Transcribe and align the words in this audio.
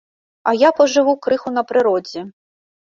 А 0.51 0.53
я 0.59 0.69
пажыву 0.79 1.15
крыху 1.27 1.55
на 1.59 1.67
прыродзе. 1.69 2.29